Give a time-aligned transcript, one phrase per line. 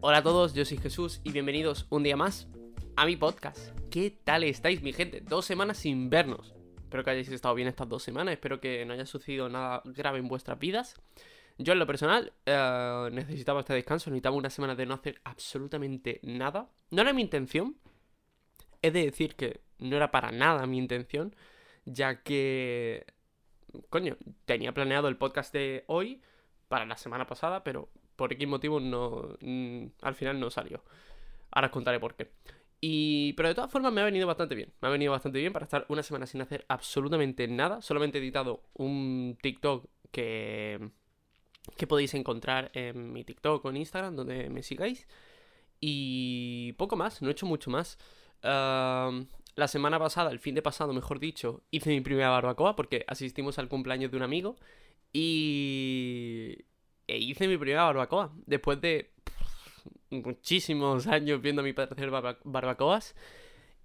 [0.00, 2.48] Hola a todos, yo soy Jesús y bienvenidos un día más
[2.96, 3.78] a mi podcast.
[3.90, 5.20] ¿Qué tal estáis, mi gente?
[5.20, 6.54] Dos semanas sin vernos.
[6.78, 10.20] Espero que hayáis estado bien estas dos semanas, espero que no haya sucedido nada grave
[10.20, 10.94] en vuestras vidas.
[11.58, 16.20] Yo en lo personal eh, necesitaba este descanso, necesitaba una semana de no hacer absolutamente
[16.22, 16.70] nada.
[16.90, 17.76] No era mi intención,
[18.80, 21.34] he de decir que no era para nada mi intención,
[21.84, 23.06] ya que,
[23.88, 26.20] coño, tenía planeado el podcast de hoy
[26.68, 30.82] para la semana pasada, pero por X motivo no, mm, al final no salió.
[31.50, 32.30] Ahora os contaré por qué.
[32.80, 34.72] Y, pero de todas formas me ha venido bastante bien.
[34.80, 37.80] Me ha venido bastante bien para estar una semana sin hacer absolutamente nada.
[37.82, 40.90] Solamente he editado un TikTok que,
[41.76, 45.06] que podéis encontrar en mi TikTok o en Instagram, donde me sigáis.
[45.80, 47.98] Y poco más, no he hecho mucho más.
[48.42, 53.04] Um, la semana pasada, el fin de pasado, mejor dicho, hice mi primera barbacoa porque
[53.08, 54.56] asistimos al cumpleaños de un amigo.
[55.12, 56.66] Y,
[57.06, 58.32] e hice mi primera barbacoa.
[58.46, 59.12] Después de
[60.10, 63.14] muchísimos años viendo a mi padre hacer barba- barbacoas,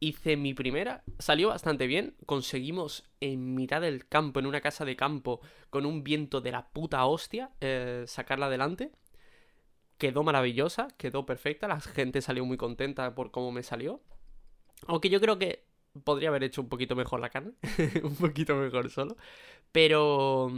[0.01, 1.03] hice mi primera.
[1.19, 2.15] Salió bastante bien.
[2.25, 6.67] Conseguimos en mitad del campo, en una casa de campo, con un viento de la
[6.69, 8.91] puta hostia, eh, sacarla adelante.
[9.97, 11.67] Quedó maravillosa, quedó perfecta.
[11.69, 14.01] La gente salió muy contenta por cómo me salió.
[14.87, 15.65] Aunque yo creo que
[16.03, 17.53] podría haber hecho un poquito mejor la carne.
[18.03, 19.17] un poquito mejor solo.
[19.71, 20.51] Pero.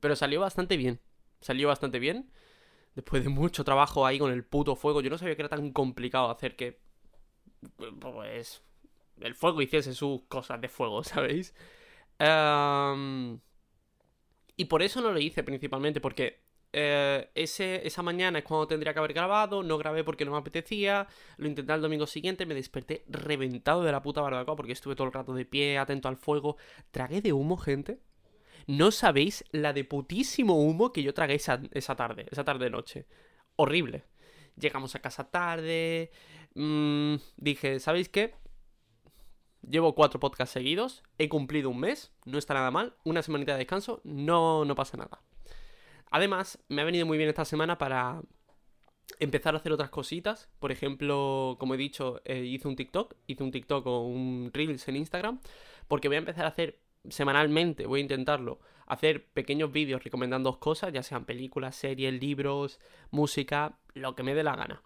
[0.00, 1.00] Pero salió bastante bien.
[1.40, 2.30] Salió bastante bien.
[2.94, 5.00] Después de mucho trabajo ahí con el puto fuego.
[5.00, 6.80] Yo no sabía que era tan complicado hacer que.
[8.00, 8.62] Pues.
[9.20, 11.54] El fuego hiciese sus cosas de fuego, ¿sabéis?
[14.56, 18.92] Y por eso no lo hice principalmente, porque eh, ese, esa mañana es cuando tendría
[18.92, 21.06] que haber grabado, no grabé porque no me apetecía,
[21.38, 25.06] lo intenté el domingo siguiente, me desperté reventado de la puta barbacoa porque estuve todo
[25.06, 26.56] el rato de pie, atento al fuego,
[26.90, 28.00] tragué de humo, gente.
[28.66, 33.06] No sabéis la de putísimo humo que yo tragué esa, esa tarde, esa tarde-noche.
[33.56, 34.04] Horrible.
[34.56, 36.10] Llegamos a casa tarde,
[36.54, 38.34] mm, dije, ¿sabéis qué?
[39.62, 43.58] Llevo cuatro podcasts seguidos, he cumplido un mes, no está nada mal, una semanita de
[43.58, 45.22] descanso, no, no pasa nada.
[46.10, 48.22] Además, me ha venido muy bien esta semana para
[49.18, 50.48] empezar a hacer otras cositas.
[50.58, 54.86] Por ejemplo, como he dicho, eh, hice un TikTok, hice un TikTok o un Reels
[54.88, 55.40] en Instagram,
[55.88, 60.92] porque voy a empezar a hacer semanalmente, voy a intentarlo, hacer pequeños vídeos recomendando cosas,
[60.92, 62.80] ya sean películas, series, libros,
[63.10, 64.82] música, lo que me dé la gana.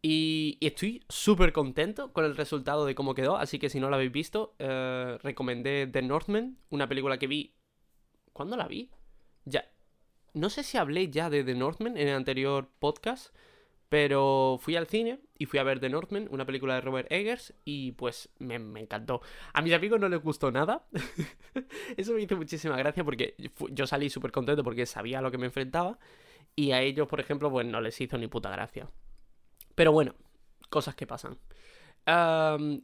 [0.00, 3.96] Y, estoy súper contento con el resultado de cómo quedó, así que si no lo
[3.96, 7.54] habéis visto, eh, recomendé The Northman, una película que vi...
[8.32, 8.90] ¿Cuándo la vi?
[9.44, 9.64] Ya...
[10.38, 13.34] No sé si hablé ya de The Northman en el anterior podcast,
[13.88, 17.54] pero fui al cine y fui a ver The Northman, una película de Robert Eggers,
[17.64, 19.20] y pues me, encantó.
[19.52, 20.86] A mis amigos no les gustó nada.
[21.96, 23.34] Eso me hizo muchísima gracia porque
[23.72, 25.98] yo salí súper contento porque sabía a lo que me enfrentaba,
[26.54, 28.88] y a ellos, por ejemplo, pues no les hizo ni puta gracia.
[29.74, 30.14] Pero bueno,
[30.70, 31.36] cosas que pasan.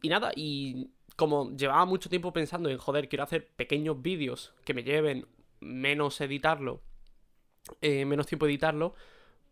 [0.03, 4.75] Y nada, y como llevaba mucho tiempo pensando en, joder, quiero hacer pequeños vídeos que
[4.75, 5.29] me lleven
[5.61, 6.83] menos editarlo,
[7.81, 8.95] eh, menos tiempo editarlo,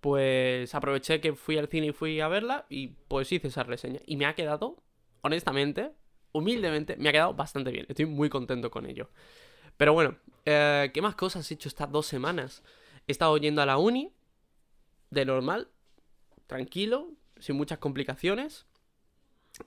[0.01, 4.01] pues aproveché que fui al cine y fui a verla y pues hice esa reseña.
[4.07, 4.77] Y me ha quedado,
[5.21, 5.93] honestamente,
[6.33, 7.87] humildemente, me ha quedado bastante bien.
[7.89, 9.11] Estoy muy contento con ello.
[9.77, 12.63] Pero bueno, eh, ¿qué más cosas he hecho estas dos semanas?
[13.07, 14.13] He estado yendo a la uni,
[15.11, 15.69] de normal,
[16.47, 18.67] tranquilo, sin muchas complicaciones.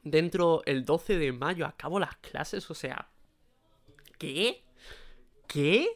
[0.03, 3.09] Dentro el 12 de mayo acabo las clases, o sea...
[4.17, 4.63] ¿Qué?
[5.47, 5.87] ¿Qué?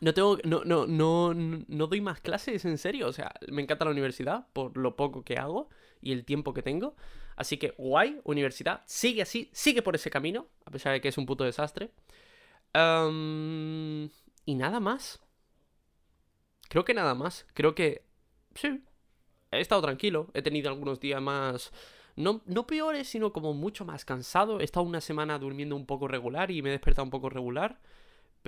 [0.00, 0.38] No tengo...
[0.44, 3.08] No, no, no, no doy más clases, en serio.
[3.08, 5.68] O sea, me encanta la universidad por lo poco que hago
[6.00, 6.94] y el tiempo que tengo.
[7.36, 8.82] Así que, guay, universidad.
[8.86, 11.90] Sigue así, sigue por ese camino, a pesar de que es un puto desastre.
[12.74, 15.20] Y nada más.
[16.68, 17.46] Creo que nada más.
[17.54, 18.04] Creo que...
[18.54, 18.82] Sí.
[19.50, 20.30] He estado tranquilo.
[20.34, 21.72] He tenido algunos días más...
[22.16, 24.60] No, no peores, sino como mucho más cansado.
[24.60, 27.80] He estado una semana durmiendo un poco regular y me he despertado un poco regular.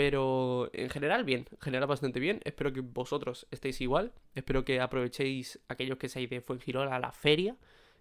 [0.01, 2.41] Pero en general bien, en general bastante bien.
[2.45, 4.15] Espero que vosotros estéis igual.
[4.35, 7.55] Espero que aprovechéis aquellos que seáis de Fuengirola a la feria.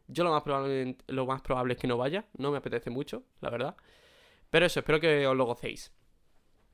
[0.08, 2.24] Yo lo más, probable, lo más probable es que no vaya.
[2.38, 3.76] No me apetece mucho, la verdad.
[4.50, 5.92] Pero eso, espero que os lo gocéis.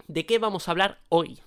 [0.08, 1.40] ¿De qué vamos a hablar hoy?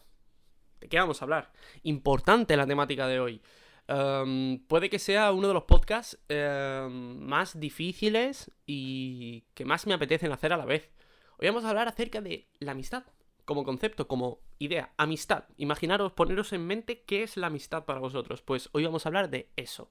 [0.80, 1.52] ¿De qué vamos a hablar?
[1.84, 3.40] Importante la temática de hoy.
[3.88, 9.94] Um, puede que sea uno de los podcasts um, más difíciles y que más me
[9.94, 10.90] apetecen hacer a la vez.
[11.38, 13.04] Hoy vamos a hablar acerca de la amistad,
[13.48, 14.92] como concepto, como idea.
[14.98, 15.44] Amistad.
[15.56, 18.42] Imaginaros, poneros en mente qué es la amistad para vosotros.
[18.42, 19.90] Pues hoy vamos a hablar de eso.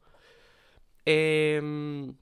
[1.06, 2.16] Em,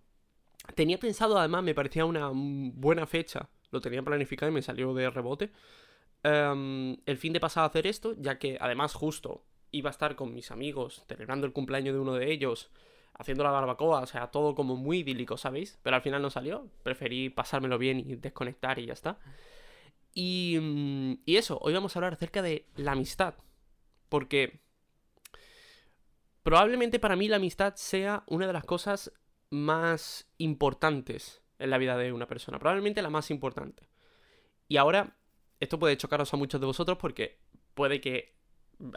[0.75, 3.49] tenía pensado, además, me parecía una buena fecha.
[3.71, 5.51] Lo tenía planificado y me salió de rebote.
[6.23, 10.33] em, el fin de pasado hacer esto, ya que además justo iba a estar con
[10.33, 12.71] mis amigos celebrando el cumpleaños de uno de ellos,
[13.13, 15.79] haciendo la barbacoa, o sea, todo como muy idílico, ¿sabéis?
[15.83, 19.19] Pero al final no salió, preferí pasármelo bien y desconectar y ya está.
[20.15, 23.35] Y, mm, y eso, hoy vamos a hablar acerca de la amistad,
[24.09, 24.61] porque
[26.41, 29.11] probablemente para mí la amistad sea una de las cosas
[29.49, 33.89] más importantes en la vida de una persona, probablemente la más importante.
[34.67, 35.17] Y ahora,
[35.59, 37.37] esto puede chocaros a muchos de vosotros porque
[37.73, 38.35] puede que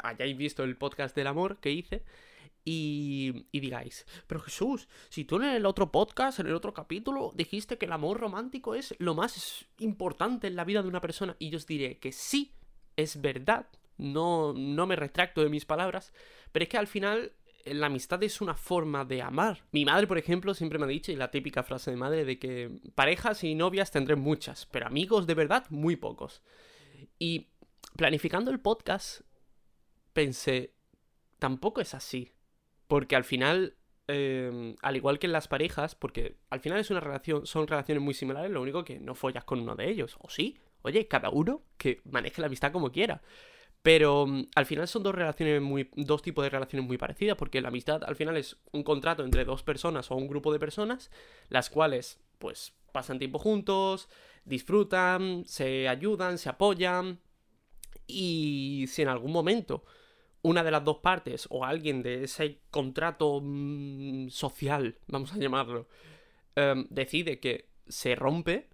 [0.03, 2.05] hayáis visto el podcast del amor que hice
[2.65, 7.33] y, y, digáis, pero Jesús, si tú en el otro podcast, en el otro capítulo,
[7.35, 11.37] dijiste que el amor romántico es lo más importante en la vida de una persona,
[11.39, 12.55] y yo os diré que sí,
[12.97, 16.13] es verdad, no, no me retracto de mis palabras,
[16.53, 17.33] pero es que al final
[17.65, 19.65] la amistad es una forma de amar.
[19.73, 22.39] Mi madre, por ejemplo, siempre me ha dicho, y la típica frase de madre, de
[22.39, 26.43] que parejas y novias tendré muchas, pero amigos de verdad, muy pocos.
[27.19, 27.49] Y
[27.97, 29.23] planificando el podcast,
[30.13, 30.75] pensé,
[31.39, 32.33] tampoco es así.
[32.89, 33.77] Porque al final,
[34.09, 38.03] eh, al igual que en las parejas, porque al final es una relación, son relaciones
[38.03, 40.17] muy similares, lo único que no follas con uno de ellos.
[40.21, 43.23] O sí, oye, cada uno que maneje la amistad como quiera.
[43.83, 45.91] Pero mm, al final son dos relaciones muy.
[45.97, 47.37] dos tipos de relaciones muy parecidas.
[47.37, 50.59] Porque la amistad al final es un contrato entre dos personas o un grupo de
[50.59, 51.11] personas.
[51.49, 54.09] Las cuales, pues, pasan tiempo juntos,
[54.45, 57.21] disfrutan, se ayudan, se apoyan.
[58.07, 59.85] Y si en algún momento
[60.43, 65.89] una de las dos partes o alguien de ese contrato mmm, social, vamos a llamarlo,
[66.57, 68.69] um, decide que se rompe,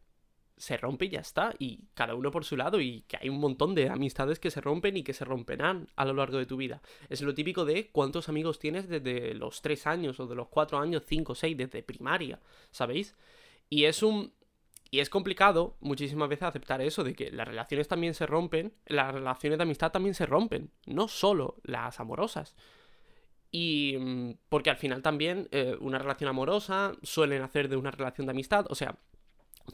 [0.57, 3.41] se rompe y ya está, y cada uno por su lado, y que hay un
[3.41, 6.57] montón de amistades que se rompen y que se romperán a lo largo de tu
[6.57, 6.83] vida.
[7.09, 10.79] Es lo típico de cuántos amigos tienes desde los 3 años, o de los 4
[10.79, 12.41] años, 5, 6, desde primaria,
[12.71, 13.17] ¿sabéis?
[13.69, 14.33] Y es un,
[14.91, 19.13] y es complicado muchísimas veces aceptar eso, de que las relaciones también se rompen, las
[19.13, 22.55] relaciones de amistad también se rompen, no solo las amorosas.
[23.51, 28.27] Y mm, porque al final también eh, una relación amorosa suelen hacer de una relación
[28.27, 28.99] de amistad, o sea,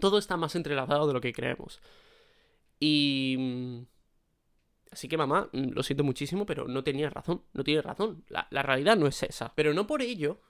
[0.00, 1.80] todo está más entrelazado de lo que creemos.
[2.78, 3.36] Y...
[3.38, 3.86] Mm,
[4.92, 8.24] así que mamá, mm, lo siento muchísimo, pero no tenía razón, no tiene razón.
[8.28, 9.52] La, la realidad no es esa.
[9.54, 10.40] Pero no por ello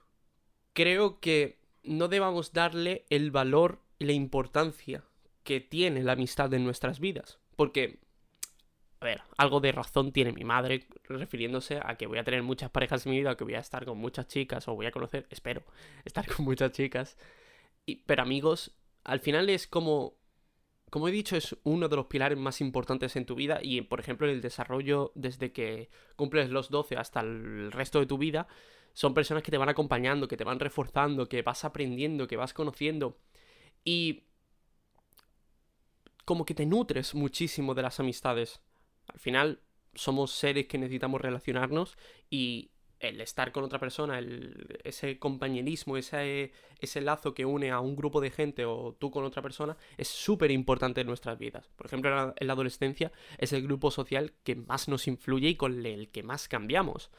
[0.72, 5.04] creo que no debamos darle el valor la importancia
[5.44, 7.38] que tiene la amistad en nuestras vidas.
[7.54, 8.00] Porque,
[9.00, 12.70] a ver, algo de razón tiene mi madre refiriéndose a que voy a tener muchas
[12.70, 15.26] parejas en mi vida, que voy a estar con muchas chicas, o voy a conocer,
[15.30, 15.62] espero,
[16.04, 17.16] estar con muchas chicas.
[17.86, 18.74] Y, pero amigos,
[19.04, 20.18] al final es como...
[20.88, 24.00] Como he dicho, es uno de los pilares más importantes en tu vida y, por
[24.00, 28.48] ejemplo, en el desarrollo desde que cumples los 12 hasta el resto de tu vida,
[28.92, 32.52] son personas que te van acompañando, que te van reforzando, que vas aprendiendo, que vas
[32.52, 33.18] conociendo.
[33.84, 34.24] Y
[36.24, 38.60] como que te nutres muchísimo de las amistades.
[39.08, 39.60] Al final
[39.94, 41.96] somos seres que necesitamos relacionarnos
[42.30, 47.80] y el estar con otra persona, el, ese compañerismo, ese, ese lazo que une a
[47.80, 51.68] un grupo de gente o tú con otra persona es súper importante en nuestras vidas.
[51.76, 55.48] Por ejemplo, en la, en la, adolescencia es el grupo social que más nos influye
[55.48, 57.10] y con el que más cambiamos.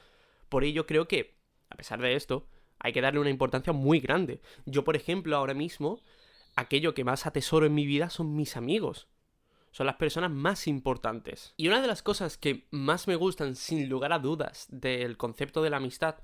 [0.50, 1.36] Por ello creo que,
[1.70, 2.48] a pesar de esto,
[2.78, 4.40] hay que darle una importancia muy grande.
[4.66, 6.02] Yo, por ejemplo, ahora mismo
[6.56, 9.08] aquello que más atesoro en mi vida son mis amigos.
[9.72, 11.54] Son las personas más importantes.
[11.56, 15.62] Y una de las cosas que más me gustan, sin lugar a dudas, del concepto
[15.62, 16.18] de la amistad,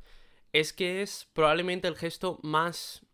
[0.51, 3.05] es que es probablemente el gesto más...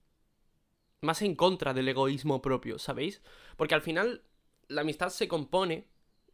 [1.01, 3.21] más en contra del egoísmo propio, ¿sabéis?
[3.57, 4.23] Porque al final
[4.67, 5.87] la amistad se compone,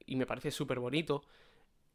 [0.05, 1.23] y me parece súper bonito,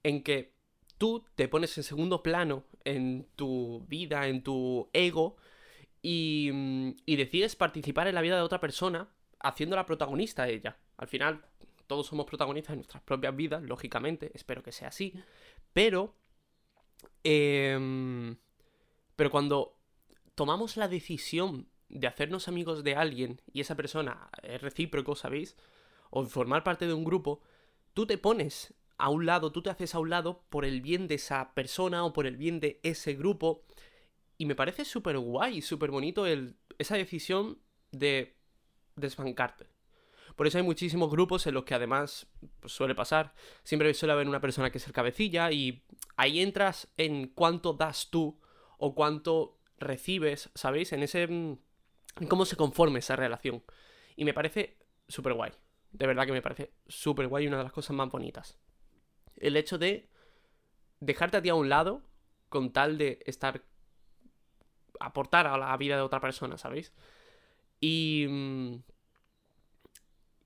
[0.03, 0.55] en que
[0.99, 5.37] tú te pones en segundo plano en tu vida, en tu ego,
[6.05, 9.09] Mm, y, decides participar en la vida de otra persona
[9.41, 10.77] haciéndola protagonista ella.
[10.99, 11.45] Al final,
[11.87, 15.15] todos somos protagonistas en nuestras propias vidas, lógicamente, espero que sea así,
[15.73, 16.15] pero...
[17.23, 18.37] Eh,
[19.17, 19.79] pero cuando
[20.35, 25.57] tomamos la decisión de hacernos amigos de alguien y esa persona es recíproco, ¿sabéis?
[26.11, 27.41] O formar parte de un grupo,
[27.95, 31.07] tú te pones a un lado, tú te haces a un lado por el bien
[31.09, 33.63] de esa persona o por el bien de ese grupo
[34.45, 37.59] y me parece súper guay, súper bonito el, esa decisión
[37.93, 38.37] de
[38.95, 39.71] desbancarte.
[40.37, 42.27] Por eso hay muchísimos grupos en los que además
[42.61, 45.83] pues, suele pasar, siempre suele haber una persona que es el cabecilla y
[46.17, 48.39] ahí entras en cuánto das tú
[48.77, 50.93] o cuánto recibes, ¿sabéis?
[50.93, 51.23] En ese...
[51.23, 51.59] en
[52.29, 53.63] cómo se conforme esa relación.
[54.17, 54.77] Y me parece
[55.09, 55.53] súper guay.
[55.91, 58.59] De verdad que me parece súper guay y una de las cosas más bonitas.
[59.37, 60.11] El hecho de
[61.01, 62.03] dejarte a ti a un lado
[62.51, 63.65] con tal de estar
[65.01, 66.93] aportar a la vida de otra persona, ¿sabéis?
[67.81, 68.27] Y...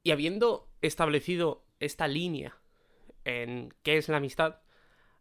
[0.09, 2.57] Y habiendo establecido esta línea
[3.25, 4.63] en qué es la amistad,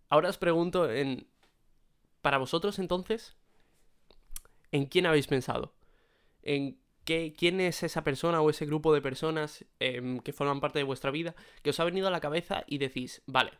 [0.07, 1.27] ahora os pregunto en...
[2.21, 3.35] Para vosotros entonces,
[4.71, 5.75] ¿en quién habéis pensado?
[6.41, 10.79] ¿En qué, quién es esa persona o ese grupo de personas em, que forman parte
[10.79, 13.51] de vuestra vida que os ha venido a la cabeza y decís, vale,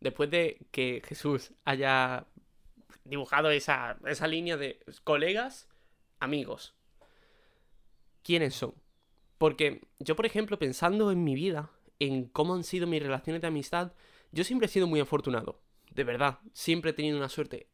[0.00, 2.26] después de que Jesús haya
[3.04, 5.68] dibujado esa, esa línea de colegas,
[6.18, 6.74] amigos,
[8.22, 8.74] ¿quiénes son?
[9.38, 13.48] Porque yo, por ejemplo, pensando en mi vida, en cómo han sido mis relaciones de
[13.48, 13.92] amistad,
[14.32, 15.60] yo siempre he sido muy afortunado.
[15.90, 17.68] De verdad, siempre he tenido una suerte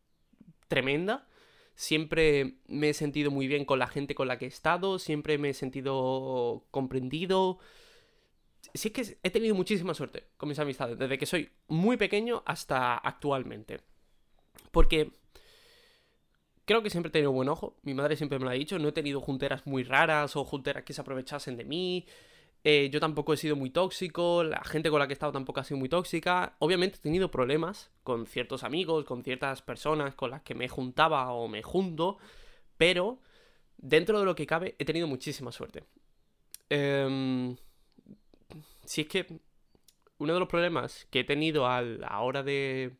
[0.68, 1.26] tremenda.
[1.75, 5.37] Siempre me he sentido muy bien con la gente con la que he estado, siempre
[5.37, 7.58] me he sentido comprendido.
[8.73, 12.96] Sí que he tenido muchísima suerte con mis amistades, desde que soy muy pequeño hasta
[12.96, 13.80] actualmente.
[14.76, 15.11] Porque
[16.66, 18.88] Creo que siempre he tenido buen ojo, mi madre siempre me lo ha dicho, no
[18.88, 22.06] he tenido junteras muy raras o junteras que se aprovechasen de mí,
[22.64, 25.61] eh, yo tampoco he sido muy tóxico, la gente con la que he estado tampoco
[25.61, 30.33] ha sido muy tóxica, obviamente he tenido problemas con ciertos amigos, con ciertas personas con
[30.33, 32.18] las que me juntaba o me junto,
[32.76, 33.21] pero
[33.78, 35.85] dentro de lo que cabe he tenido muchísima suerte.
[36.68, 37.56] Em,
[38.85, 39.38] si es que
[40.18, 42.97] uno de los problemas que he tenido a la hora de,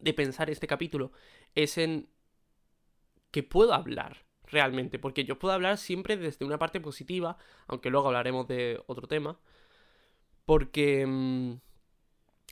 [0.00, 1.12] de pensar este capítulo
[1.54, 2.08] es en
[3.30, 7.36] que puedo hablar realmente, porque yo puedo hablar siempre desde una parte positiva,
[7.66, 9.38] aunque luego hablaremos de otro tema,
[10.44, 11.54] porque mm,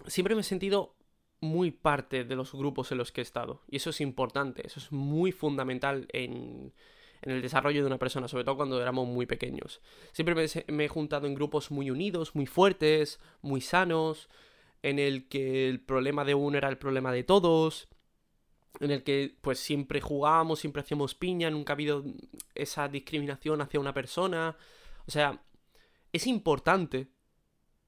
[0.07, 0.97] siempre me he sentido
[1.41, 4.81] muy parte de los grupos en los que he estado, y eso es importante, eso
[4.81, 6.73] es muy fundamental en,
[7.23, 9.81] en el desarrollo de una persona, sobre todo cuando éramos muy pequeños.
[10.13, 14.29] Siempre me, me he juntado en grupos muy unidos, muy fuertes, muy sanos,
[14.85, 17.89] en el que el problema de uno era el problema de todos,
[18.81, 22.05] en el que pues siempre jugábamos, siempre hacíamos piña, nunca ha habido
[22.55, 24.59] esa discriminación hacia una persona.
[25.07, 25.43] O sea,
[26.13, 27.09] es importante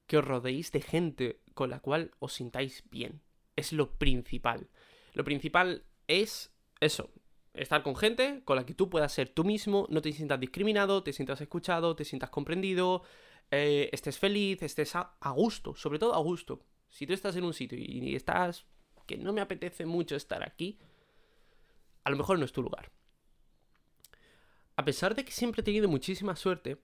[0.07, 3.21] que os rodeéis de gente con la cual os sintáis bien.
[3.55, 4.67] Es lo principal.
[5.13, 7.11] Lo principal es eso,
[7.53, 11.03] estar con gente con la que tú puedas ser tú mismo, no te sientas discriminado,
[11.03, 13.03] te sientas escuchado, te sientas comprendido,
[13.51, 16.63] eh, estés feliz, estés a, a gusto, sobre todo a gusto.
[16.97, 18.65] Si tú estás en un sitio y estás
[19.05, 20.79] que no me apetece mucho estar aquí,
[22.03, 22.89] a lo mejor no es tu lugar.
[24.75, 26.81] A pesar de que siempre he tenido muchísima suerte,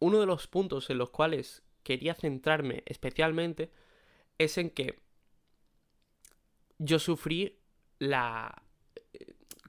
[0.00, 3.70] uno de los puntos en los cuales quería centrarme especialmente
[4.36, 4.98] es en que
[6.78, 7.56] yo sufrí
[8.00, 8.64] la...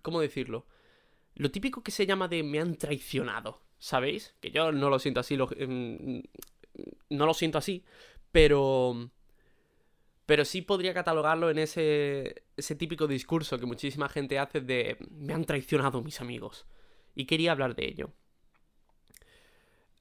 [0.02, 0.66] ¿Cómo decirlo?
[1.36, 4.34] Lo típico que se llama de me han traicionado, ¿sabéis?
[4.42, 6.24] Que yo no lo siento así, em,
[7.12, 7.86] no lo siento así,
[8.32, 9.12] pero
[10.26, 15.34] pero sí podría catalogarlo en ese, ese típico discurso que muchísima gente hace de me
[15.34, 16.66] han traicionado mis amigos.
[17.16, 18.14] Y quería hablar de ello.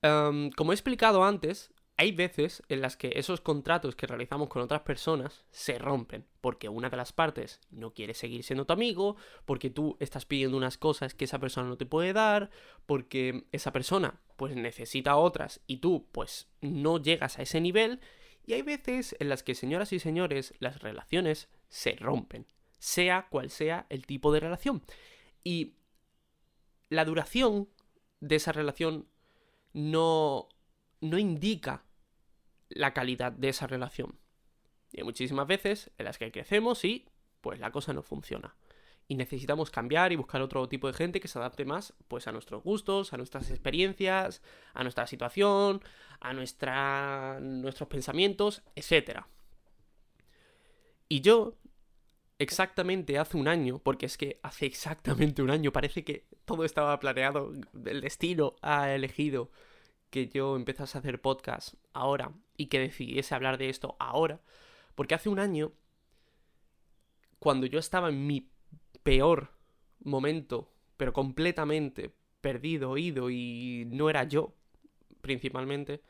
[0.02, 4.62] Em, como he explicado antes, hay veces en las que esos contratos que realizamos con
[4.62, 9.16] otras personas se rompen, porque una de las partes no quiere seguir siendo tu amigo,
[9.44, 12.50] porque tú estás pidiendo unas cosas que esa persona no te puede dar,
[12.86, 18.00] porque esa persona pues necesita otras y tú pues no llegas a ese nivel
[18.46, 22.46] y hay veces en las que, señoras y señores, las relaciones se rompen,
[22.78, 24.82] sea cual sea el tipo de relación.
[25.44, 25.74] Y
[26.88, 27.68] la duración
[28.20, 29.08] de esa relación
[29.72, 30.48] no,
[31.00, 31.84] no indica
[32.68, 34.18] la calidad de esa relación.
[34.92, 37.06] Y hay muchísimas veces en las que crecemos y
[37.40, 38.54] pues la cosa no funciona
[39.10, 42.32] y necesitamos cambiar y buscar otro tipo de gente que se adapte más pues a
[42.32, 44.40] nuestros gustos, a nuestras experiencias,
[44.72, 45.82] a nuestra situación,
[46.20, 49.22] a nuestra, nuestros pensamientos, etc.
[51.08, 51.56] Y yo,
[52.38, 57.00] exactamente hace un año, porque es que hace exactamente un año parece que todo estaba
[57.00, 57.52] planeado,
[57.84, 59.50] el destino ha elegido
[60.10, 64.40] que yo empezase a hacer podcast ahora y que decidiese hablar de esto ahora,
[64.94, 65.72] porque hace un año,
[67.40, 68.49] cuando yo estaba en mi
[69.02, 69.52] peor
[70.00, 74.54] momento, pero completamente perdido, oído y no era yo,
[75.20, 76.02] principalmente,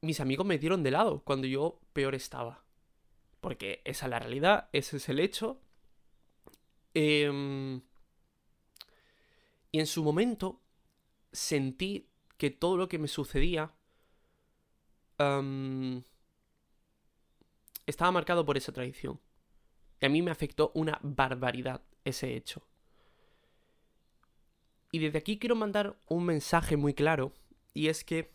[0.00, 2.62] mis amigos me dieron de lado cuando yo peor estaba.
[3.40, 5.60] Porque esa es la realidad, ese es el hecho.
[6.94, 7.82] Em,
[9.72, 10.60] y en su momento
[11.32, 13.74] sentí que todo lo que me sucedía
[17.86, 18.72] estaba marcado por esa
[20.04, 22.62] a mí me afectó una barbaridad ese hecho.
[24.92, 27.32] Y desde aquí quiero mandar un mensaje muy claro,
[27.72, 28.32] y es que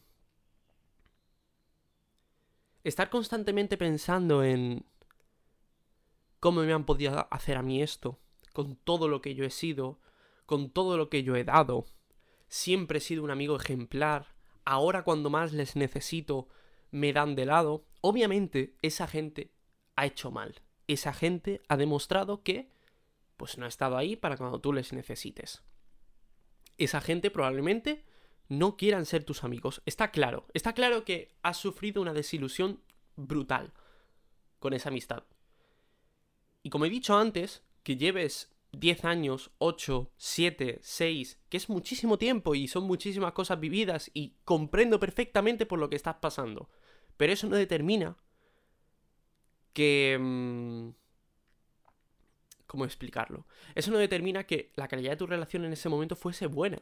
[2.84, 4.86] estar constantemente pensando en
[6.40, 8.20] cómo me han podido hacer a mí esto,
[8.54, 10.00] con todo lo que yo he sido,
[10.46, 11.86] con todo lo que yo he dado,
[12.48, 14.36] siempre he sido un amigo ejemplar,
[14.66, 16.50] ahora cuando más les necesito,
[16.92, 19.52] me dan de lado, obviamente esa gente
[19.96, 20.62] ha hecho mal.
[20.90, 22.72] Esa gente ha demostrado que
[23.38, 25.62] pues no ha estado ahí para cuando tú les necesites.
[26.78, 28.04] Esa gente probablemente
[28.48, 29.84] no quieran ser tus amigos.
[29.86, 32.82] Está claro, está claro que has sufrido una desilusión
[33.16, 33.72] brutal
[34.58, 35.26] con esa amistad.
[36.64, 42.18] Y como he dicho antes, que lleves 10 años, 8, 7, 6, que es muchísimo
[42.18, 46.68] tiempo y son muchísimas cosas vividas y comprendo perfectamente por lo que estás pasando.
[47.16, 48.18] Pero eso no determina
[49.74, 50.18] que...
[50.20, 50.90] Mm,
[52.68, 53.48] ¿Cómo explicarlo?
[53.74, 56.80] Eso no determina que la calidad de tu relación en ese momento fuese buena.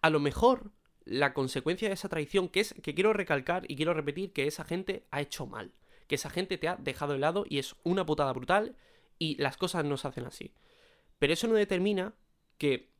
[0.00, 0.70] A lo mejor
[1.04, 4.64] la consecuencia de esa traición, que es que quiero recalcar y quiero repetir que esa
[4.64, 5.72] gente ha hecho mal,
[6.06, 8.76] que esa gente te ha dejado de lado y es una putada brutal
[9.18, 10.54] y las cosas no se hacen así.
[11.18, 12.14] Pero eso no determina
[12.58, 12.90] que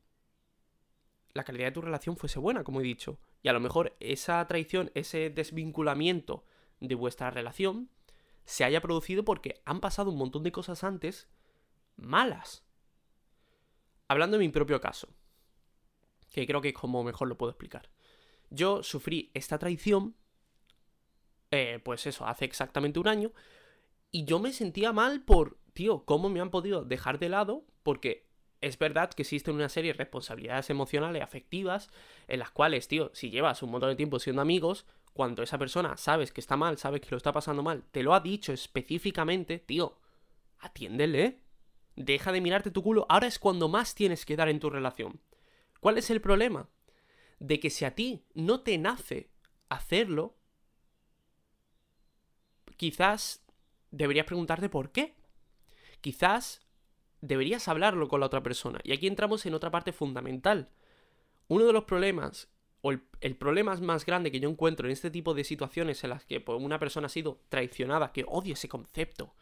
[1.33, 3.19] la calidad de tu relación fuese buena, como he dicho.
[3.43, 6.45] Y a lo mejor esa traición, ese desvinculamiento
[6.79, 7.89] de vuestra relación
[8.45, 11.27] se haya producido porque han pasado un montón de cosas antes
[11.97, 12.63] malas.
[14.07, 15.09] Hablando de mi propio caso,
[16.31, 17.89] que creo que es como mejor lo puedo explicar.
[18.49, 20.15] Yo sufrí esta traición,
[21.51, 23.33] eh, pues eso, hace exactamente un año,
[24.11, 28.27] y yo me sentía mal por, tío, cómo me han podido dejar de lado, porque
[28.61, 31.89] es verdad que existen una serie de responsabilidades emocionales, afectivas,
[32.27, 34.85] en las cuales, tío, si llevas un montón de tiempo siendo amigos,
[35.15, 38.13] cuando esa persona sabes que está mal, sabes que lo está pasando mal, te lo
[38.13, 39.97] ha dicho específicamente, tío,
[40.59, 41.39] atiéndele.
[41.95, 45.21] Deja de mirarte tu culo, ahora es cuando más tienes que dar en tu relación.
[45.79, 46.67] ¿Cuál es el problema?
[47.39, 49.29] De que si a ti no te nace
[49.69, 50.35] hacerlo,
[52.75, 53.45] quizás
[53.91, 55.15] deberías preguntarte por qué.
[56.01, 56.59] Quizás
[57.21, 58.81] deberías hablarlo con la otra persona.
[58.83, 60.71] Y aquí entramos en otra parte fundamental.
[61.47, 62.49] Uno de los problemas,
[62.85, 66.23] o el, problema más grande que yo encuentro en este tipo de situaciones en las
[66.23, 69.33] que pues, una persona ha sido traicionada, que odio ese concepto,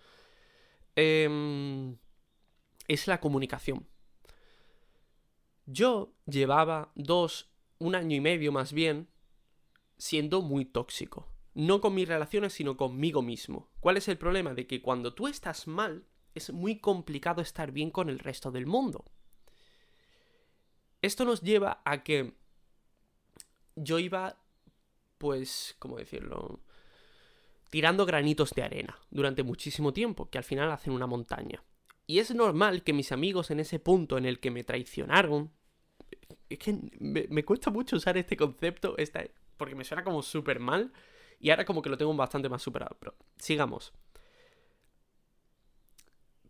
[0.96, 1.94] eh,
[2.88, 3.86] es la comunicación.
[5.66, 9.10] Yo llevaba dos, un año y medio más bien,
[9.98, 11.28] siendo muy tóxico.
[11.54, 13.70] No con mis relaciones, sino conmigo mismo.
[13.82, 14.54] ¿Cuál es el problema?
[14.54, 18.68] De que cuando tú estás mal, es muy complicado estar bien con el resto del
[18.68, 19.04] mundo.
[21.02, 22.42] Esto nos lleva a que
[23.76, 24.38] yo iba,
[25.18, 26.60] pues, ¿cómo decirlo?
[27.70, 31.64] Tirando granitos de arena durante muchísimo tiempo, que al final hacen una montaña.
[32.06, 35.52] Y es normal que mis amigos en ese punto en el que me traicionaron...
[36.50, 38.96] Es que me, cuesta mucho usar este concepto
[39.58, 40.92] porque me suena como súper mal
[41.40, 42.96] y ahora como que lo tengo bastante más superado.
[43.00, 43.94] Pero sigamos.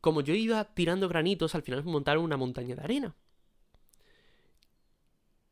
[0.02, 3.16] Como yo iba tirando granitos, al final me montaron una montaña de arena.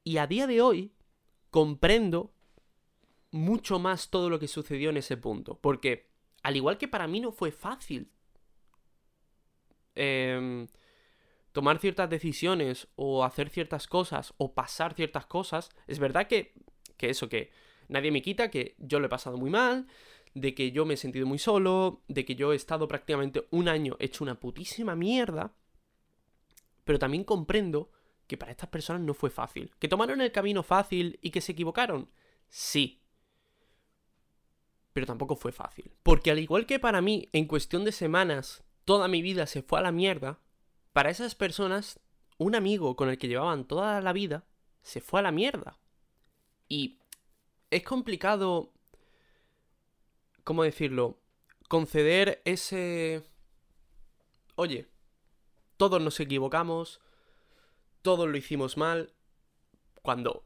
[0.03, 0.91] Y a día de hoy
[1.51, 2.33] comprendo
[3.29, 5.59] mucho más todo lo que sucedió en ese punto.
[5.61, 6.09] Porque,
[6.41, 8.11] al igual que para mí no fue fácil
[9.95, 10.67] Em,
[11.51, 16.53] tomar ciertas decisiones o hacer ciertas cosas o pasar ciertas cosas, es verdad que,
[16.97, 17.51] que eso, que
[17.89, 19.87] nadie me quita que yo lo he pasado muy mal,
[20.33, 23.67] de que yo me he sentido muy solo, de que yo he estado prácticamente un
[23.67, 25.53] año hecho una putísima mierda,
[26.85, 27.91] pero también comprendo
[28.31, 29.75] que para estas personas no fue fácil.
[29.77, 32.09] ¿Que tomaron el camino fácil y que se equivocaron?
[32.47, 33.01] Sí.
[34.93, 35.91] Pero tampoco fue fácil.
[36.01, 39.79] Porque al igual que para mí, en cuestión de semanas, toda mi vida se fue
[39.79, 40.39] a la mierda,
[40.93, 41.99] para esas personas,
[42.37, 44.45] un amigo con el que llevaban toda la vida
[44.81, 45.77] se fue a la mierda.
[46.69, 46.99] Y
[47.69, 48.71] es complicado,
[50.45, 51.19] ¿cómo decirlo?
[51.67, 53.23] Conceder ese...
[54.55, 54.87] Oye,
[55.75, 57.01] todos nos equivocamos,
[58.01, 59.13] todos lo hicimos mal,
[60.01, 60.45] cuando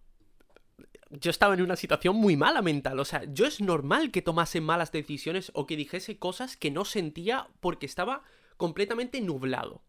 [1.09, 2.99] yo estaba en una situación muy mala mental.
[2.99, 6.85] O sea, yo es normal que tomase malas decisiones o que dijese cosas que no
[6.85, 8.23] sentía porque estaba
[8.57, 9.83] completamente nublado.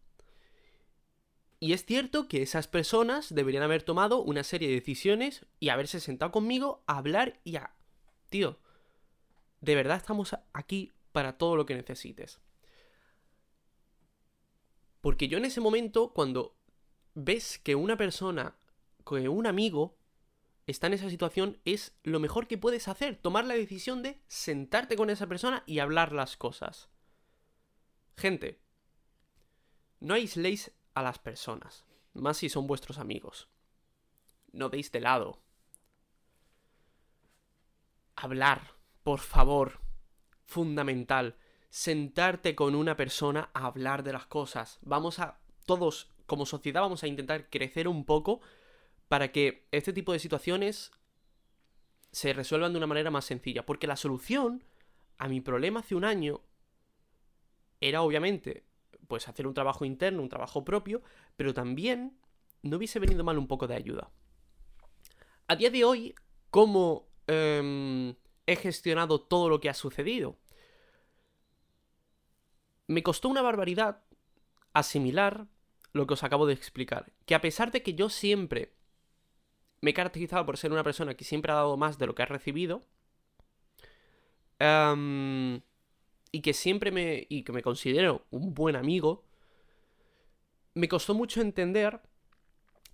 [1.59, 5.99] Y es cierto que esas personas deberían haber tomado una serie de decisiones y haberse
[5.99, 7.73] sentado conmigo a hablar y a...
[8.29, 8.59] Tío,
[9.61, 12.39] de verdad estamos aquí para todo lo que necesites.
[15.01, 16.56] Porque yo en ese momento, cuando
[17.17, 18.55] ves que una persona,
[19.03, 19.97] que un amigo,
[20.67, 24.95] está en esa situación, es lo mejor que puedes hacer, tomar la decisión de sentarte
[24.95, 26.89] con esa persona y hablar las cosas.
[28.15, 28.61] Gente,
[29.99, 33.49] no aisléis a las personas, más si son vuestros amigos.
[34.51, 35.41] No deis de lado.
[38.15, 39.79] Hablar, por favor,
[40.45, 41.35] fundamental.
[41.69, 44.77] Sentarte con una persona a hablar de las cosas.
[44.81, 48.41] Vamos a, todos como sociedad vamos a intentar crecer un poco
[49.07, 50.91] para que este tipo de situaciones
[52.11, 53.65] se resuelvan de una manera más sencilla.
[53.65, 54.63] Porque la solución
[55.17, 56.41] a mi problema hace un año
[57.81, 58.65] era obviamente
[59.07, 61.01] pues hacer un trabajo interno, un trabajo propio,
[61.37, 62.17] pero también
[62.61, 64.11] no hubiese venido mal un poco de ayuda.
[65.47, 66.13] A día de hoy,
[66.49, 70.37] ¿cómo em, he gestionado todo lo que ha sucedido?
[72.87, 74.03] Me costó una barbaridad
[74.73, 75.47] asimilar
[75.97, 77.11] lo que os acabo de explicar.
[77.25, 78.73] Que a pesar de que yo siempre
[79.81, 82.23] me he caracterizado por ser una persona que siempre ha dado más de lo que
[82.23, 82.83] ha recibido,
[84.59, 85.61] em,
[86.31, 87.25] y que siempre me.
[87.29, 89.23] y que me considero un buen amigo,
[90.73, 92.01] me costó mucho entender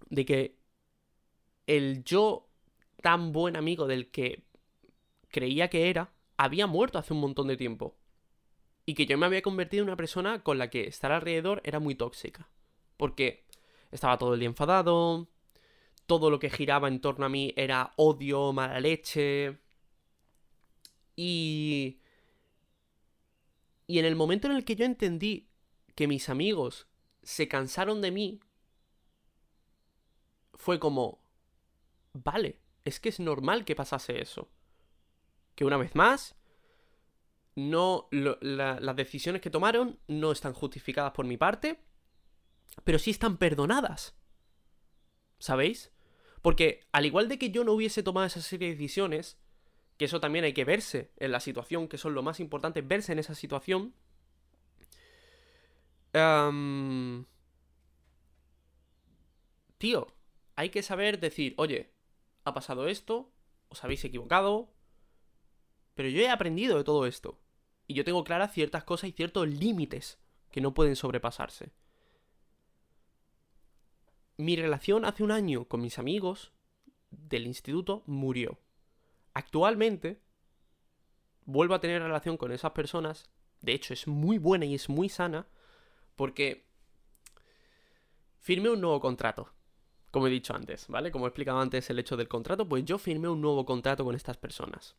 [0.09, 0.57] de que
[1.67, 2.47] el yo
[3.01, 4.43] tan buen amigo del que
[5.29, 7.95] creía que era, había muerto hace un montón de tiempo.
[8.85, 11.79] Y que yo me había convertido en una persona con la que estar alrededor era
[11.79, 12.49] muy tóxica.
[12.97, 13.45] Porque
[13.91, 15.27] estaba todo el día enfadado,
[16.05, 19.57] todo lo que giraba en torno a mí era odio, mala leche.
[21.15, 21.99] Y
[23.87, 25.49] y en el momento en el que yo entendí
[25.95, 26.87] que mis amigos
[27.21, 28.39] se cansaron de mí,
[30.53, 31.19] fue como,
[32.13, 34.49] vale, es que es normal que pasase eso.
[35.55, 36.35] Que una vez más,
[37.55, 41.79] no las decisiones que tomaron no están justificadas por mi parte,
[42.83, 44.15] pero sí están perdonadas.
[45.39, 45.91] ¿Sabéis?
[46.41, 49.37] Porque al igual de que yo no hubiese tomado esa serie de decisiones,
[49.97, 53.11] que eso también hay que verse en la situación, que son lo más importante, verse
[53.11, 53.93] en esa situación.
[59.77, 60.07] Tío,
[60.55, 61.93] hay que saber decir, oye,
[62.43, 63.31] ha pasado esto,
[63.69, 64.73] os habéis equivocado,
[65.95, 67.39] pero yo he aprendido de todo esto.
[67.87, 70.19] Y yo tengo claras ciertas cosas y ciertos límites
[70.51, 71.73] que no pueden sobrepasarse.
[74.43, 76.51] Mi relación hace un año con mis amigos
[77.11, 78.59] del instituto murió.
[79.33, 80.19] Actualmente,
[81.45, 83.29] vuelvo a tener relación con esas personas.
[83.61, 85.47] De hecho, es muy buena y es muy sana.
[86.17, 86.65] Porque
[88.41, 89.47] firmé un nuevo contrato.
[90.11, 91.09] Como he dicho antes, ¿vale?
[91.09, 94.13] Como he explicado antes el hecho del contrato, pues yo firmé un nuevo contrato con
[94.13, 94.97] estas personas.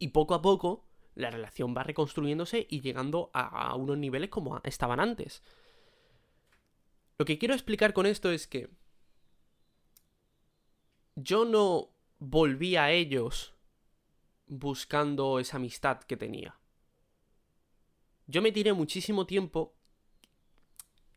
[0.00, 4.98] Y poco a poco la relación va reconstruyéndose y llegando a, unos niveles como estaban
[4.98, 5.44] antes.
[7.18, 8.70] Lo que quiero explicar con esto es que
[11.14, 13.54] yo no volví a ellos
[14.46, 16.58] buscando esa amistad que tenía.
[18.26, 19.74] Yo me tiré muchísimo tiempo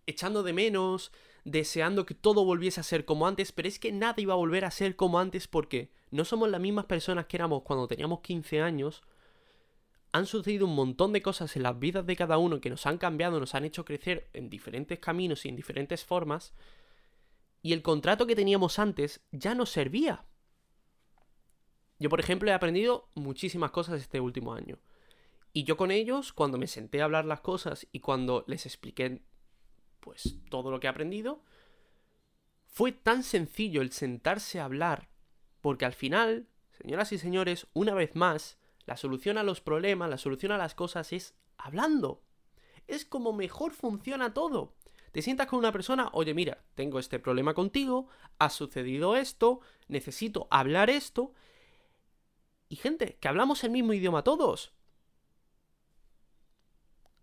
[0.05, 1.11] echando de menos,
[1.43, 4.65] deseando que todo volviese a ser como antes, pero es que nada iba a volver
[4.65, 8.61] a ser como antes porque no somos las mismas personas que éramos cuando teníamos 15
[8.61, 9.03] años.
[10.15, 12.97] Han sucedido un montón de cosas en las vidas de cada uno que nos han
[12.97, 16.53] cambiado, nos han hecho crecer en diferentes caminos y en diferentes formas.
[17.61, 20.23] Y el contrato que teníamos antes ya no servía.
[21.99, 24.79] Yo, por ejemplo, he aprendido muchísimas cosas este último año.
[25.51, 29.21] Y yo con ellos, cuando me senté a hablar las cosas y cuando les expliqué,
[29.99, 31.43] pues, todo lo que he aprendido,
[32.67, 35.09] fue tan sencillo el sentarse a hablar,
[35.59, 40.17] porque al final, señoras y señores, una vez más, la solución a los problemas, la
[40.17, 42.21] solución a las cosas es hablando.
[42.87, 44.73] Es como mejor funciona todo.
[45.11, 50.47] Te sientas con una persona, oye, mira, tengo este problema contigo, ha sucedido esto, necesito
[50.51, 51.33] hablar esto,
[52.69, 54.73] y gente, que hablamos el mismo idioma todos.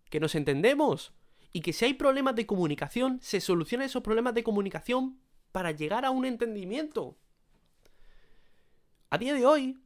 [0.09, 1.13] Que nos entendemos.
[1.51, 5.19] Y que si hay problemas de comunicación, se solucionan esos problemas de comunicación
[5.51, 7.17] para llegar a un entendimiento.
[9.09, 9.82] A día de hoy,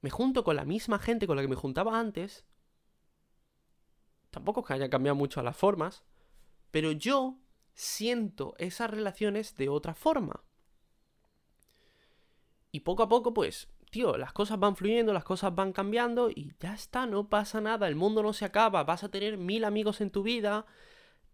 [0.00, 2.46] me junto con la misma gente con la que me juntaba antes.
[4.30, 6.04] Tampoco es que haya cambiado mucho las formas.
[6.70, 7.38] Pero yo
[7.74, 10.44] siento esas relaciones de otra forma.
[12.72, 16.54] Y poco a poco, pues, tío, las cosas van fluyendo, las cosas van cambiando y
[16.60, 20.00] ya está, no pasa nada, el mundo no se acaba, vas a tener mil amigos
[20.00, 20.66] en tu vida.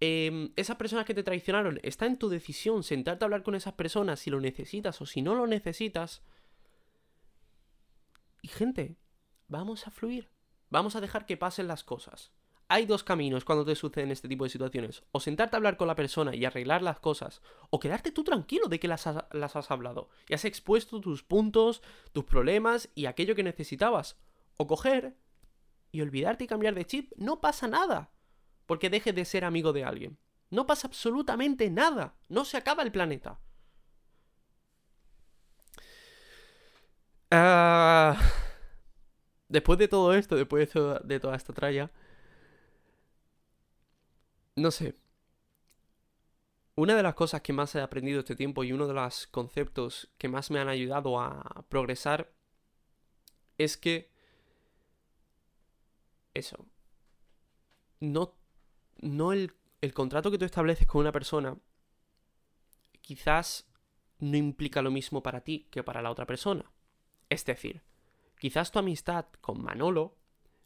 [0.01, 3.75] Em, esas personas que te traicionaron, está en tu decisión sentarte a hablar con esas
[3.75, 6.23] personas si lo necesitas o si no lo necesitas.
[8.47, 8.97] Y gente,
[9.49, 10.31] vamos a fluir,
[10.71, 12.31] vamos a dejar que pasen las cosas.
[12.69, 15.03] Hay dos caminos cuando te suceden este tipo de situaciones.
[15.11, 17.43] O sentarte a hablar con la persona y arreglar las cosas.
[17.71, 20.11] O quedarte tú tranquilo de que las, has hablado.
[20.29, 21.83] Y has expuesto tus puntos,
[22.13, 24.17] tus problemas y aquello que necesitabas.
[24.59, 25.17] O coger
[25.91, 27.11] y olvidarte y cambiar de chip.
[27.17, 28.13] No pasa nada.
[28.67, 30.19] Porque dejes de ser amigo de alguien.
[30.51, 32.15] No pasa absolutamente nada.
[32.29, 33.41] No se acaba el planeta.
[37.31, 38.17] Ah,
[39.49, 41.91] después de todo esto, después de toda esta tralla
[44.57, 44.95] no sé.
[46.75, 50.11] Una de las cosas que más he aprendido este tiempo y uno de los conceptos
[50.19, 52.33] que más me han ayudado a progresar
[53.59, 54.11] es que...
[56.35, 56.67] Eso.
[58.01, 58.35] No,
[58.99, 61.57] no el, el contrato que tú estableces con una persona
[63.01, 63.67] quizás
[64.19, 66.71] no implica lo mismo para ti que para la otra persona.
[67.29, 67.83] Es decir,
[68.39, 70.17] quizás tu amistad con Manolo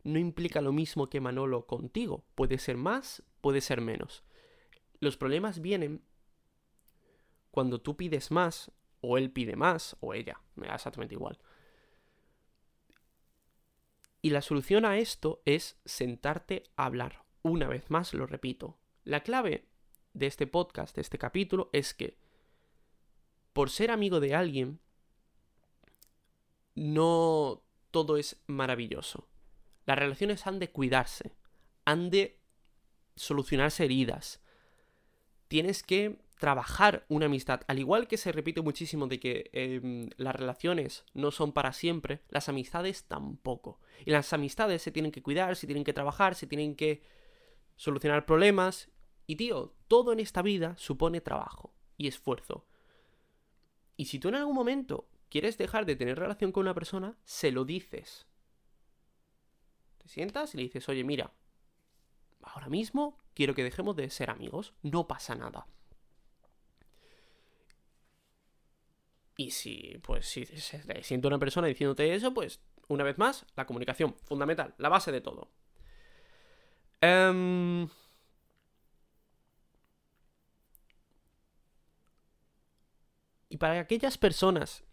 [0.02, 2.24] no implica lo mismo que Manolo contigo.
[2.34, 4.24] Puede ser más, puede ser menos.
[4.98, 6.02] Los problemas vienen
[7.50, 8.70] cuando tú pides más,
[9.00, 11.38] o él pide más, o ella, me da exactamente igual.
[14.22, 17.24] Y la solución a esto es sentarte a hablar.
[17.42, 18.78] Una vez más, lo repito.
[19.04, 19.66] La clave
[20.12, 22.18] de este podcast, de este capítulo, es que
[23.54, 24.80] por ser amigo de alguien,
[26.74, 29.28] no todo es maravilloso.
[29.86, 31.34] Las relaciones han de cuidarse,
[31.84, 32.40] han de
[33.16, 34.40] solucionarse heridas.
[35.48, 37.60] Tienes que trabajar una amistad.
[37.68, 42.22] Al igual que se repite muchísimo de que em, las relaciones no son para siempre,
[42.30, 43.78] las amistades tampoco.
[44.06, 47.02] Y las amistades se tienen que cuidar, se tienen que trabajar, se tienen que
[47.76, 48.90] solucionar problemas.
[49.26, 52.66] Y tío, todo en esta vida supone trabajo y esfuerzo.
[53.98, 57.52] Y si tú en algún momento quieres dejar de tener relación con una persona, se
[57.52, 58.26] lo dices.
[59.98, 61.32] Te sientas y le dices, oye, mira,
[62.42, 65.66] ahora mismo quiero que dejemos de ser amigos, no pasa nada.
[69.36, 73.66] Y si, pues, si se siente una persona diciéndote eso, pues, una vez más, la
[73.66, 75.50] comunicación, fundamental, la base de todo.
[77.00, 77.88] Em,
[83.48, 84.84] y para aquellas personas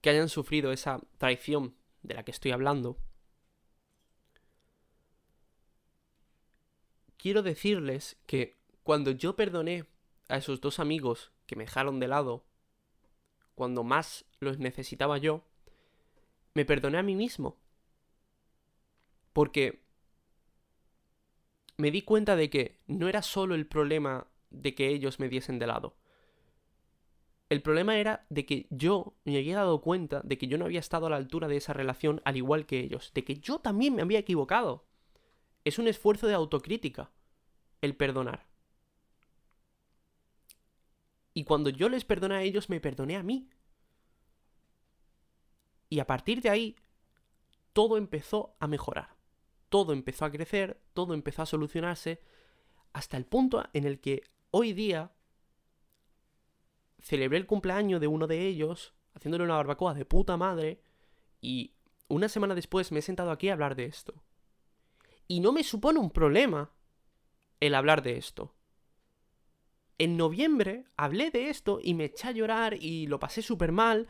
[0.00, 2.98] que hayan sufrido esa traición de la que estoy hablando,
[7.16, 9.84] quiero decirles que cuando yo perdoné
[10.28, 12.44] a esos dos amigos que me dejaron de lado
[13.54, 15.44] cuando más los necesitaba yo,
[16.54, 17.58] me perdoné a mí mismo.
[19.32, 19.82] Porque
[21.76, 25.58] me di cuenta de que no era solo el problema de que ellos me diesen
[25.58, 25.96] de lado.
[27.48, 30.80] El problema era de que yo me había dado cuenta de que yo no había
[30.80, 33.94] estado a la altura de esa relación al igual que ellos, de que yo también
[33.94, 34.84] me había equivocado.
[35.64, 37.10] Es un esfuerzo de autocrítica
[37.80, 38.46] el perdonar.
[41.32, 43.48] Y cuando yo les perdoné a ellos, me perdoné a mí.
[45.88, 46.76] Y a partir de ahí,
[47.72, 49.16] todo empezó a mejorar.
[49.68, 52.20] Todo empezó a crecer, todo empezó a solucionarse,
[52.92, 55.12] hasta el punto en el que hoy día
[57.00, 60.80] celebré el cumpleaños de uno de ellos, haciéndole una barbacoa de puta madre,
[61.40, 61.74] y
[62.08, 64.14] una semana después me he sentado aquí a hablar de esto.
[65.26, 66.70] Y no me supone un problema
[67.60, 68.54] el hablar de esto
[69.98, 74.06] en noviembre hablé de esto y me eché a llorar y lo pasé súper mal.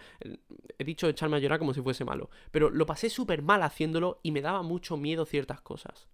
[0.78, 4.20] He dicho echarme a llorar como si fuese malo, pero lo pasé súper mal haciéndolo
[4.22, 6.08] y me daba mucho miedo ciertas cosas.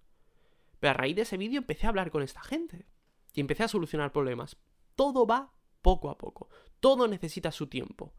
[0.79, 2.87] Pero a raíz de ese vídeo empecé a hablar con esta gente
[3.35, 4.57] y empecé a solucionar problemas.
[4.95, 5.53] Todo va
[5.85, 6.49] poco a poco,
[6.81, 8.15] todo necesita su tiempo.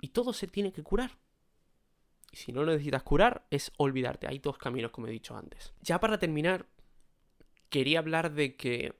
[0.00, 1.18] Y todo se tiene que curar.
[2.32, 4.26] Y si no lo necesitas curar, es olvidarte.
[4.26, 5.72] Hay dos caminos, como he dicho antes.
[5.80, 6.66] Ya para terminar,
[7.70, 8.94] quería hablar de que...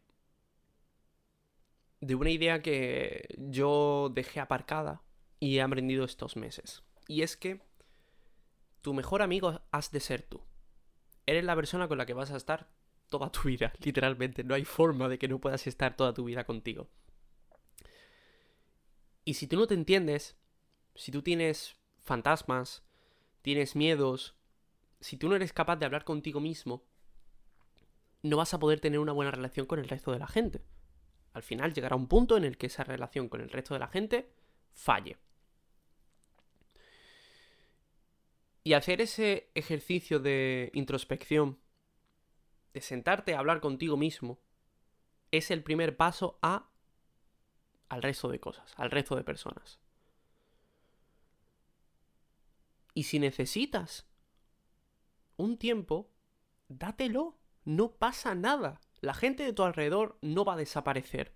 [2.00, 5.02] de una idea que yo dejé aparcada
[5.40, 6.84] y he aprendido estos meses.
[7.08, 7.60] Y es que
[8.82, 10.40] tu mejor amigo has de ser tú.
[11.26, 12.70] Eres la persona con la que vas a estar
[13.08, 14.44] toda tu vida, literalmente.
[14.44, 16.88] No hay forma de que no puedas estar toda tu vida contigo.
[19.24, 20.36] Y si tú no te entiendes,
[20.94, 22.82] si tú tienes fantasmas,
[23.42, 24.36] tienes miedos,
[25.00, 26.84] si tú no eres capaz de hablar contigo mismo,
[28.22, 30.62] no vas a poder tener una buena relación con el resto de la gente.
[31.32, 33.88] Al final llegará un punto en el que esa relación con el resto de la
[33.88, 34.32] gente
[34.72, 35.18] falle.
[38.64, 41.58] Y hacer ese ejercicio de introspección,
[42.72, 44.40] de sentarte a hablar contigo mismo,
[45.30, 46.70] es el primer paso a
[47.88, 49.80] al resto de cosas, al resto de personas.
[52.94, 54.06] Y si necesitas
[55.36, 56.10] un tiempo,
[56.68, 58.80] dátelo no pasa nada.
[59.00, 61.34] La gente de tu alrededor no va a desaparecer.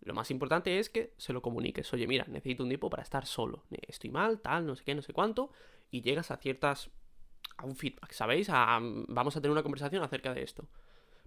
[0.00, 1.92] Lo más importante es que se lo comuniques.
[1.92, 3.64] Oye, mira, necesito un tiempo para estar solo.
[3.70, 5.50] Estoy mal, tal, no sé qué, no sé cuánto.
[5.90, 6.90] Y llegas a ciertas...
[7.60, 8.48] a un feedback, ¿sabéis?
[8.48, 10.68] vamos a tener una conversación acerca de esto.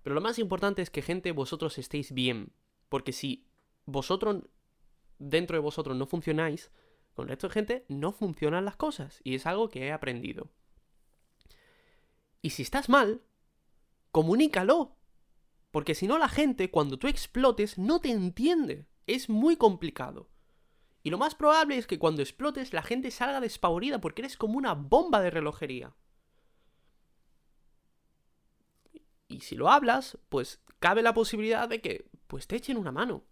[0.01, 2.51] Pero lo más importante es que, gente, vosotros estéis bien.
[2.89, 3.47] Porque si
[3.85, 4.43] vosotros,
[5.17, 6.71] dentro de vosotros, no funcionáis,
[7.13, 9.21] con el resto de gente no funcionan las cosas.
[9.23, 10.49] Y es algo que he aprendido.
[12.41, 13.21] Y si estás mal,
[14.11, 14.97] comunícalo.
[15.71, 18.85] Porque si no la gente, cuando tú explotes, no te entiende.
[19.07, 20.29] Es muy complicado.
[21.01, 24.57] Y lo más probable es que cuando explotes la gente salga despavorida porque eres como
[24.57, 25.93] una bomba de relojería.
[29.33, 33.23] Y si lo hablas, pues cabe la posibilidad de que pues te echen una mano.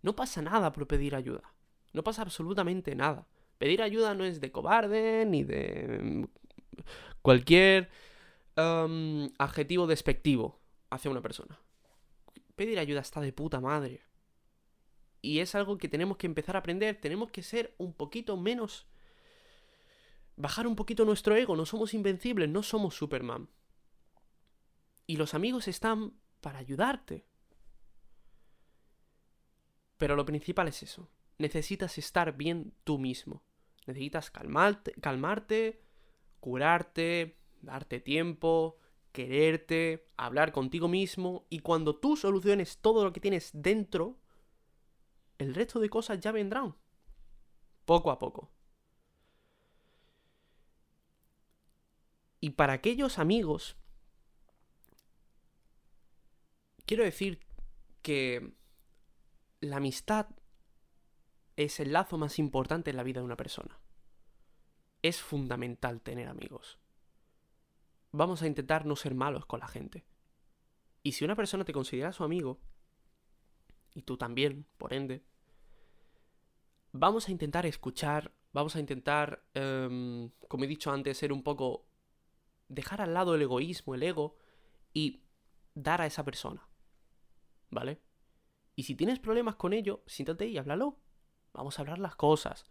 [0.00, 1.52] No pasa nada por pedir ayuda.
[1.92, 3.28] No pasa absolutamente nada.
[3.58, 6.24] Pedir ayuda no es de cobarde ni de mm,
[7.20, 7.90] cualquier
[8.56, 10.58] adjetivo despectivo
[10.90, 11.60] hacia una persona.
[12.56, 14.00] Pedir ayuda está de puta madre.
[15.20, 16.98] Y es algo que tenemos que empezar a aprender.
[17.00, 18.86] Tenemos que ser un poquito menos...
[20.36, 21.54] Bajar un poquito nuestro ego.
[21.54, 23.48] No somos invencibles, no somos Superman.
[25.08, 27.26] Y los amigos están para ayudarte.
[29.96, 31.10] Pero lo principal es eso.
[31.38, 33.42] Necesitas estar bien tú mismo.
[33.86, 35.82] Necesitas calmarte, calmarte,
[36.40, 38.76] curarte, darte tiempo,
[39.12, 41.46] quererte, hablar contigo mismo.
[41.48, 44.20] Y cuando tú soluciones todo lo que tienes dentro,
[45.38, 46.76] el resto de cosas ya vendrán.
[47.86, 48.52] Poco a poco.
[52.40, 53.78] Y para aquellos amigos,
[56.88, 57.38] quiero decir
[58.00, 58.54] que
[59.60, 60.26] la amistad
[61.56, 63.78] es el lazo más importante en la vida de una persona.
[65.02, 66.78] Es fundamental tener amigos.
[68.10, 70.06] Vamos a intentar no ser malos con la gente.
[71.02, 72.58] Y si una persona te considera su amigo,
[73.94, 75.22] y tú también, por ende,
[76.92, 81.84] vamos a intentar escuchar, vamos a intentar, em, como he dicho antes, ser un poco...
[82.68, 84.36] dejar al lado el egoísmo, el ego,
[84.94, 85.22] y
[85.74, 86.68] dar a esa persona.
[87.70, 88.00] ¿Vale?
[88.74, 91.00] Y si tienes problemas con ello, siéntate y háblalo.
[91.52, 92.64] Vamos a hablar las cosas.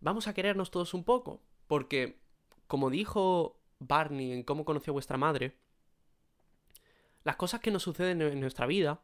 [0.00, 1.42] Vamos a querernos todos un poco.
[1.66, 2.20] Porque,
[2.66, 5.58] como dijo Barney en cómo conoció a vuestra madre,
[7.24, 9.02] las cosas que nos suceden en nuestra vida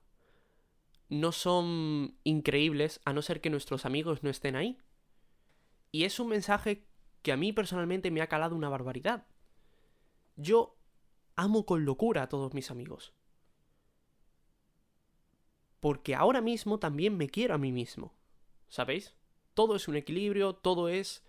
[1.09, 4.79] no son increíbles a no ser que nuestros amigos no estén ahí.
[5.91, 6.87] Y es un mensaje
[7.23, 9.27] que a mí personalmente me ha calado una barbaridad.
[10.37, 10.79] Yo
[11.35, 13.15] amo con locura a todos mis amigos
[15.81, 18.15] porque ahora mismo también me quiero a mí mismo.
[18.69, 19.15] ¿Sabéis?
[19.55, 21.25] Todo es un equilibrio, todo es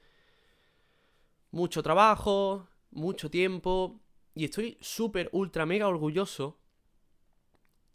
[1.49, 3.99] mucho trabajo, mucho tiempo,
[4.33, 6.59] y estoy súper, ultra, mega orgulloso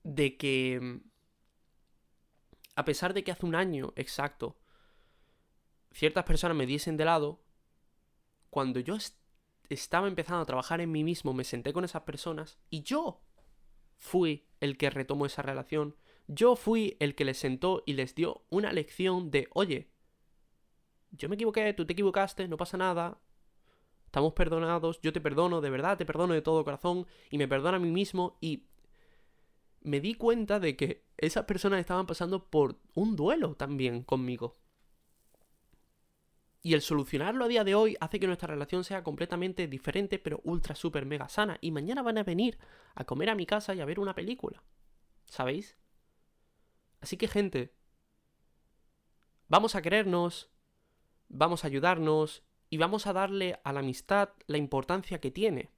[0.03, 1.01] de que,
[2.75, 4.59] a pesar de que hace un año exacto,
[5.93, 7.41] ciertas personas me diesen de lado,
[8.51, 8.97] cuando yo
[9.69, 13.21] estaba empezando a trabajar en mí mismo, me senté con esas personas y yo
[13.97, 15.97] fui el que retomó esa relación
[16.29, 19.91] yo fui el que les sentó y les dio una lección de, oye,
[21.13, 23.21] yo me equivoqué, tú te equivocaste, no pasa nada,
[24.07, 27.77] estamos perdonados, yo te perdono, de verdad, te perdono de todo corazón y me perdono
[27.77, 28.65] a mí mismo y
[29.81, 34.57] me di cuenta de que esas personas estaban pasando por un duelo también conmigo.
[36.63, 40.41] Y el solucionarlo a día de hoy hace que nuestra relación sea completamente diferente, pero
[40.43, 41.59] ultra, super, mega sana.
[41.61, 42.59] Y mañana van a venir
[42.97, 44.65] a comer a mi casa y a ver una película.
[45.27, 45.77] ¿Sabéis?
[47.07, 47.73] Así que gente,
[49.47, 50.51] vamos a querernos,
[51.29, 55.71] vamos a ayudarnos y vamos a darle a la amistad la importancia que tiene.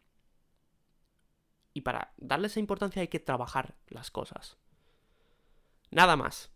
[1.75, 4.57] Y para darle esa importancia hay que trabajar las cosas.
[5.91, 6.51] Nada más.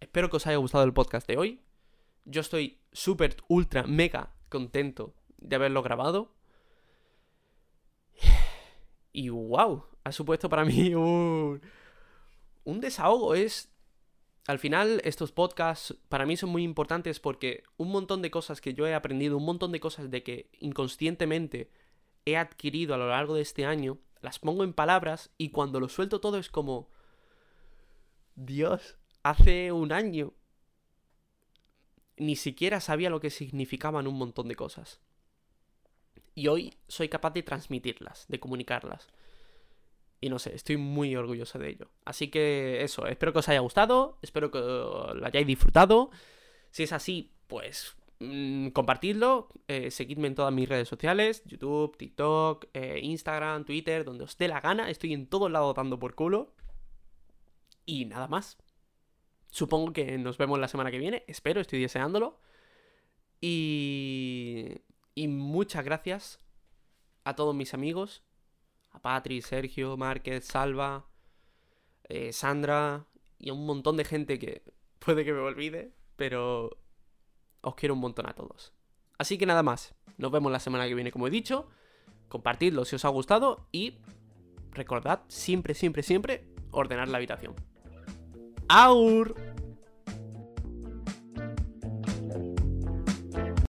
[0.00, 1.62] Espero que os haya gustado el podcast de hoy.
[2.24, 6.34] Yo estoy súper, ultra, mega contento de haberlo grabado.
[9.12, 11.62] Y wow, ha supuesto para mí un
[12.70, 13.68] un desahogo es...
[14.46, 18.74] Al final estos podcasts para mí son muy importantes porque un montón de cosas que
[18.74, 21.70] yo he aprendido, un montón de cosas de que inconscientemente
[22.24, 25.88] he adquirido a lo largo de este año, las pongo en palabras y cuando lo
[25.88, 26.88] suelto todo es como...
[28.34, 30.32] Dios, hace un año
[32.16, 35.00] ni siquiera sabía lo que significaban un montón de cosas.
[36.34, 39.08] Y hoy soy capaz de transmitirlas, de comunicarlas.
[40.20, 41.90] Y no sé, estoy muy orgulloso de ello.
[42.04, 46.10] Así que eso, espero que os haya gustado, espero que lo hayáis disfrutado.
[46.70, 52.66] Si es así, pues mmm, compartidlo, eh, seguidme en todas mis redes sociales, YouTube, TikTok,
[52.74, 54.90] eh, Instagram, Twitter, donde os dé la gana.
[54.90, 56.54] Estoy en todos lados dando por culo.
[57.86, 58.58] Y nada más.
[59.48, 62.40] Supongo que nos vemos la semana que viene, espero, estoy deseándolo.
[63.40, 64.82] Y...
[65.14, 66.38] Y muchas gracias
[67.24, 68.22] a todos mis amigos
[68.90, 71.06] a Patri, Sergio, Márquez, Salva,
[72.04, 73.06] eh, Sandra
[73.38, 74.62] y a un montón de gente que
[74.98, 76.78] puede que me olvide, pero
[77.62, 78.72] os quiero un montón a todos.
[79.18, 81.68] Así que nada más, nos vemos la semana que viene como he dicho,
[82.28, 83.98] compartidlo si os ha gustado y
[84.72, 87.54] recordad siempre, siempre, siempre ordenar la habitación.
[88.68, 89.49] ¡Aur!